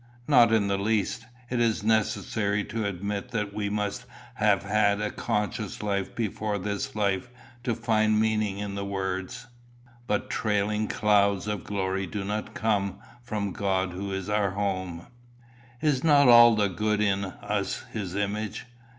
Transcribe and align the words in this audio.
"Not 0.27 0.51
in 0.51 0.65
the 0.67 0.79
least. 0.79 1.27
Is 1.51 1.83
it 1.83 1.85
necessary 1.85 2.63
to 2.63 2.87
admit 2.87 3.29
that 3.29 3.53
we 3.53 3.69
must 3.69 4.05
have 4.33 4.63
had 4.63 4.99
a 4.99 5.11
conscious 5.11 5.83
life 5.83 6.15
before 6.15 6.57
this 6.57 6.95
life 6.95 7.29
to 7.63 7.75
find 7.75 8.19
meaning 8.19 8.57
in 8.57 8.73
the 8.73 8.83
words, 8.83 9.45
'But 10.07 10.27
trailing 10.31 10.87
clouds 10.87 11.45
of 11.45 11.63
glory 11.63 12.07
do 12.07 12.25
we 12.25 12.41
come 12.55 12.97
From 13.21 13.51
God 13.53 13.91
who 13.91 14.11
is 14.11 14.27
our 14.27 14.49
home'? 14.49 15.05
Is 15.83 16.03
not 16.03 16.27
all 16.27 16.55
the 16.55 16.67
good 16.67 16.99
in 16.99 17.23
us 17.25 17.83
his 17.93 18.15
image? 18.15 18.65